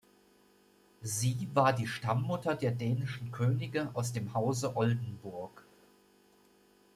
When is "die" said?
1.73-1.85